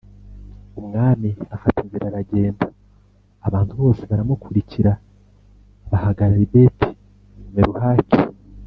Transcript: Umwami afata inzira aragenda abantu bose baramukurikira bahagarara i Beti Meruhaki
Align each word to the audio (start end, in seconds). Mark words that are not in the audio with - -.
Umwami 0.79 1.29
afata 1.55 1.77
inzira 1.85 2.05
aragenda 2.07 2.65
abantu 3.47 3.73
bose 3.81 4.01
baramukurikira 4.09 4.91
bahagarara 5.91 6.41
i 6.47 6.49
Beti 6.53 6.89
Meruhaki 7.55 8.19